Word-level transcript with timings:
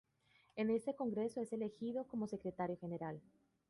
En 0.55 0.71
este 0.71 0.95
Congreso 0.95 1.41
es 1.41 1.53
elegido 1.53 2.07
como 2.07 2.25
secretario 2.25 2.75
general. 2.75 3.21